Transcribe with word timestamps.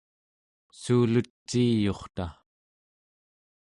suuluciiyurta 0.81 2.27